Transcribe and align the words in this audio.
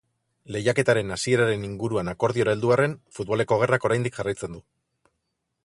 Lehiaketaren 0.53 1.15
hasieraren 1.15 1.67
inguruan 1.67 2.09
akordiora 2.13 2.55
heldu 2.57 2.73
arren, 2.77 2.95
futboleko 3.19 3.61
gerrak 3.65 3.87
oraindik 3.91 4.19
jarraitzen 4.21 4.57
du. 4.57 4.67